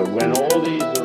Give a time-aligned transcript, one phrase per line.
[0.00, 0.99] But when all these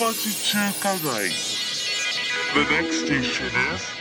[0.00, 1.30] Motomachi 中华街.
[2.54, 3.99] The next station is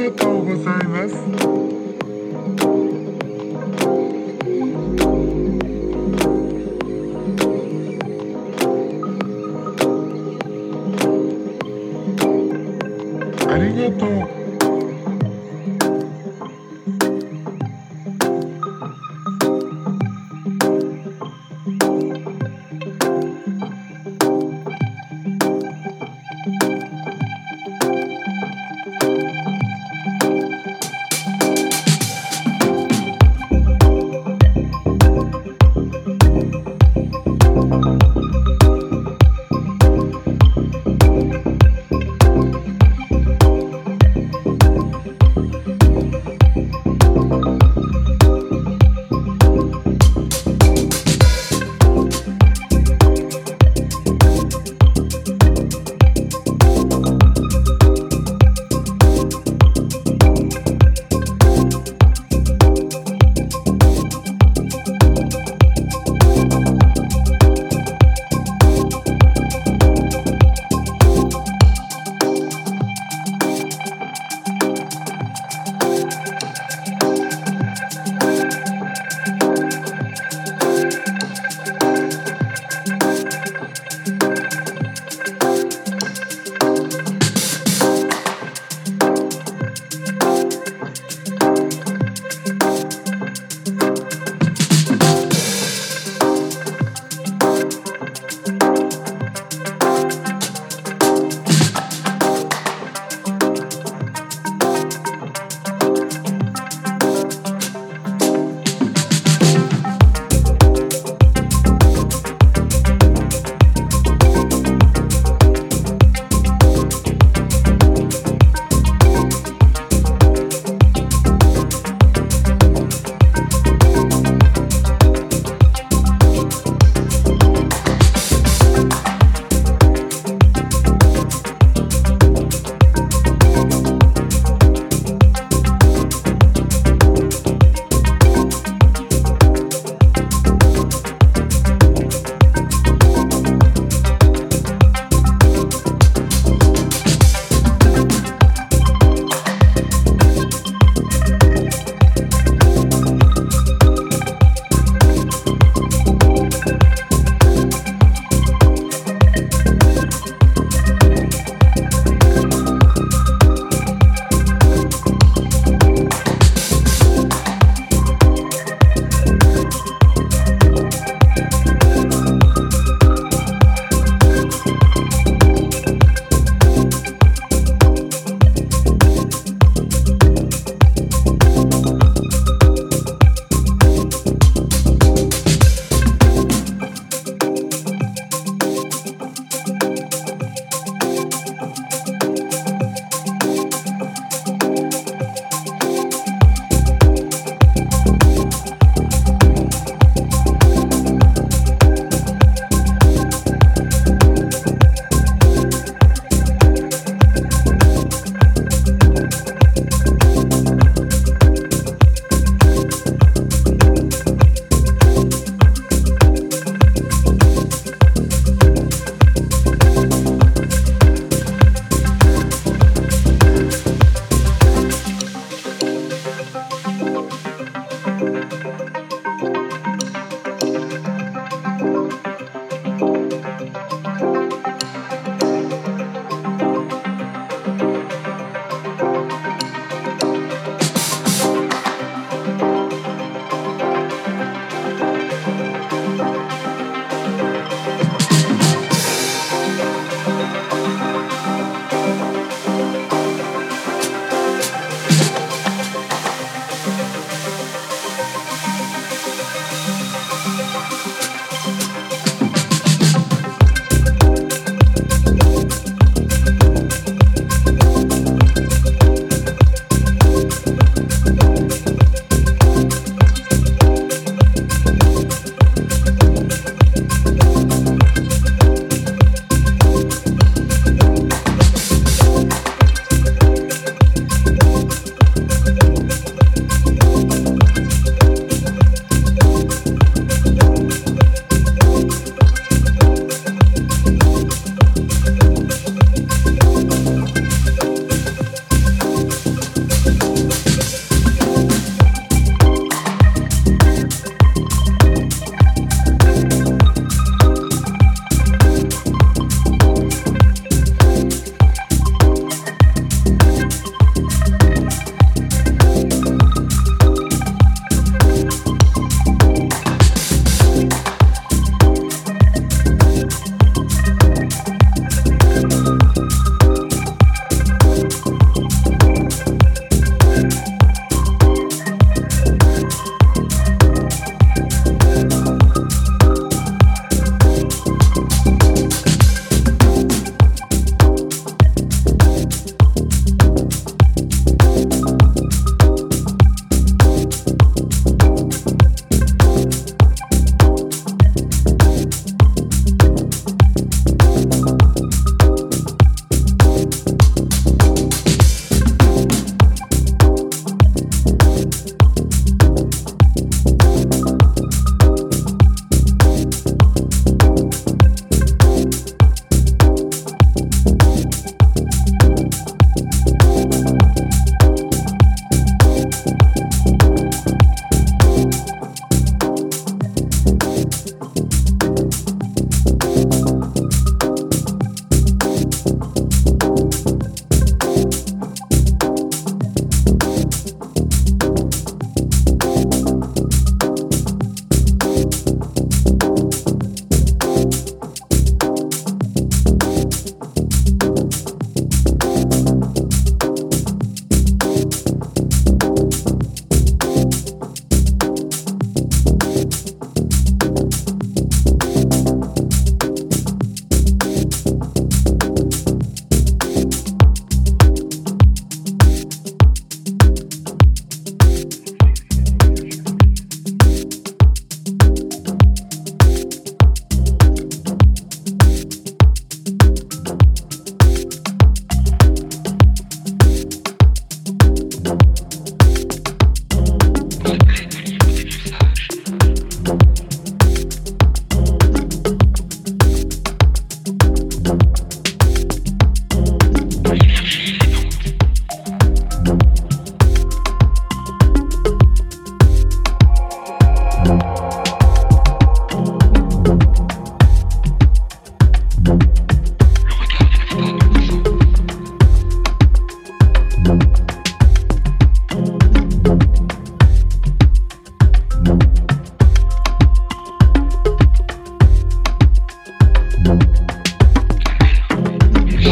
[0.00, 1.69] with over famous.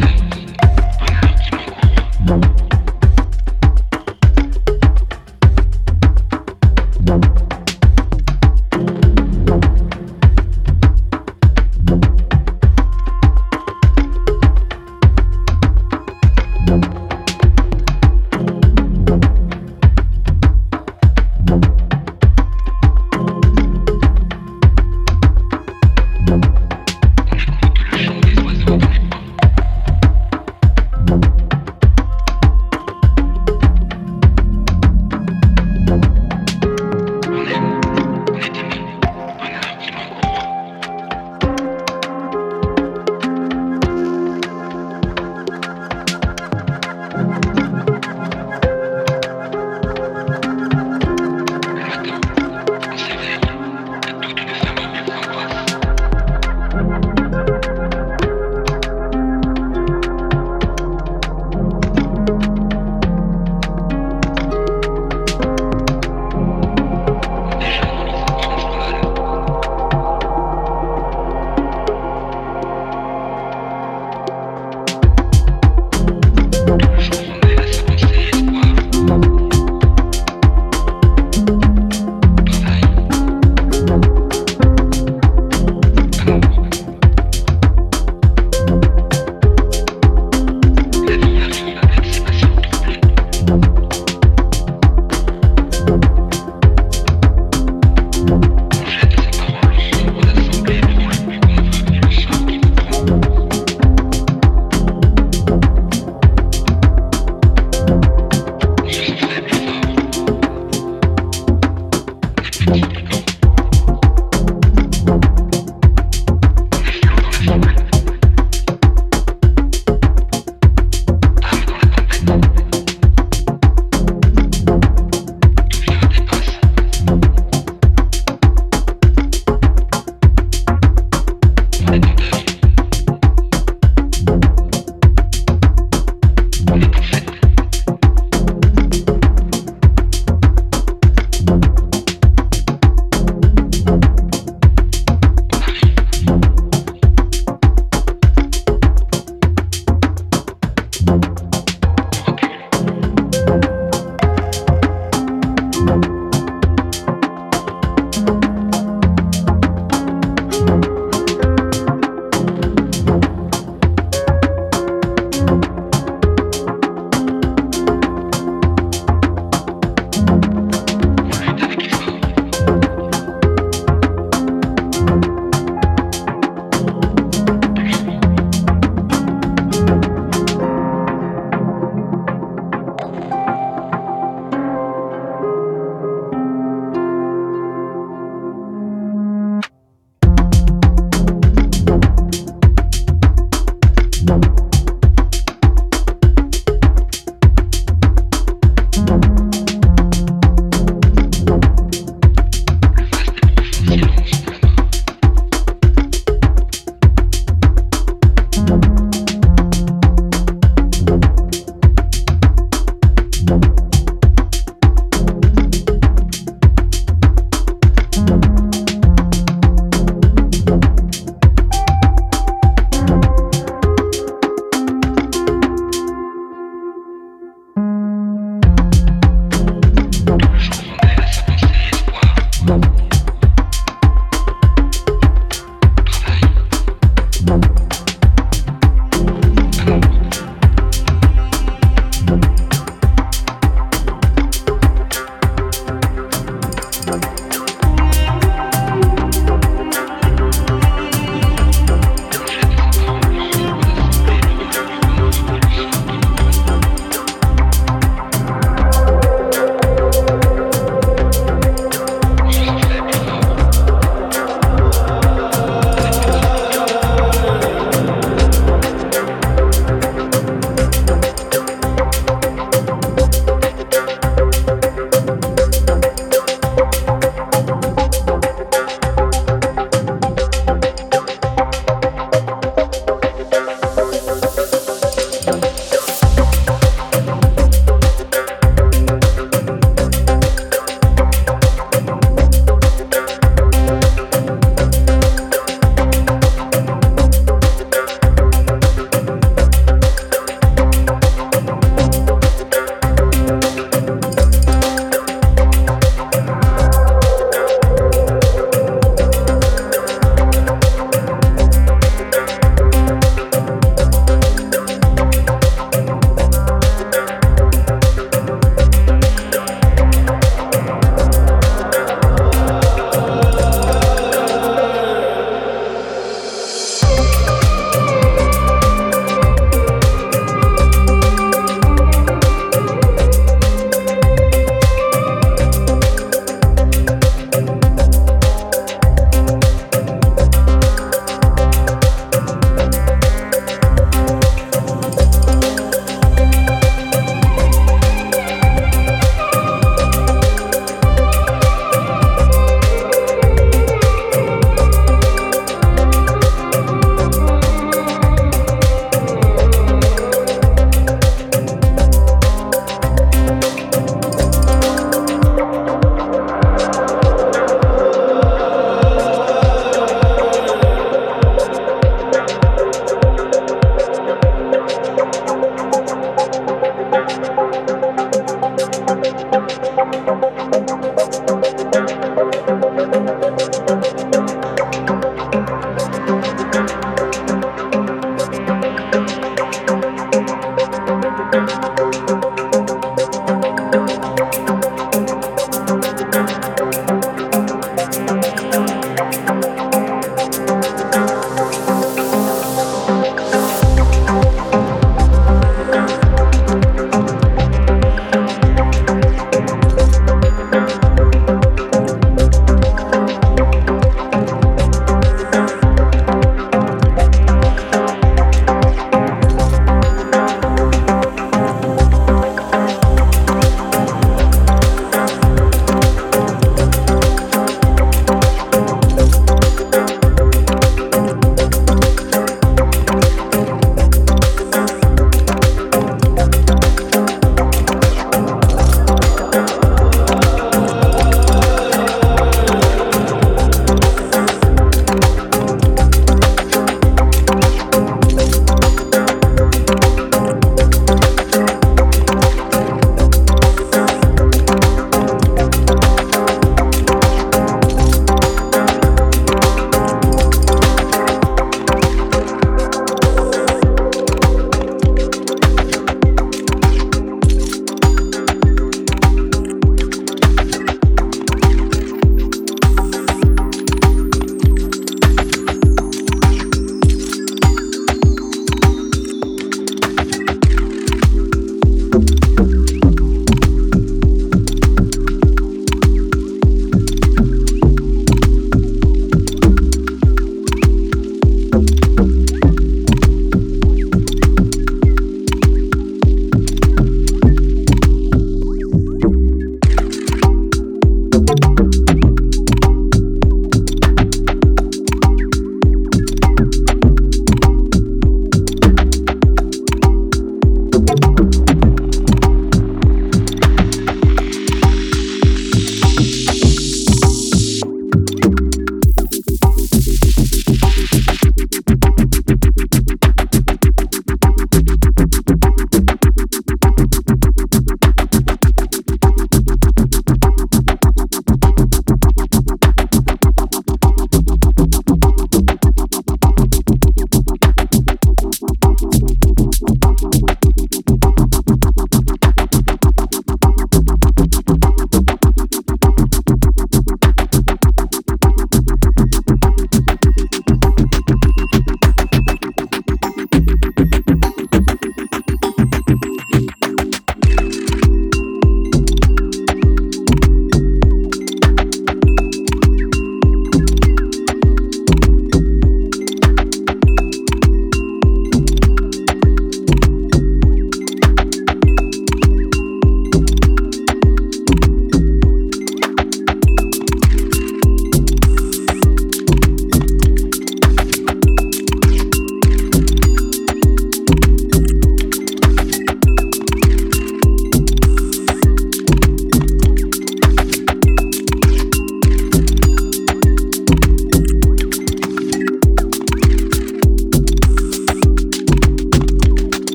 [0.00, 0.21] don't